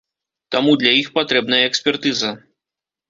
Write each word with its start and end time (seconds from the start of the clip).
Таму 0.53 0.71
для 0.83 0.93
іх 1.01 1.11
патрэбная 1.17 1.61
экспертыза. 1.69 2.35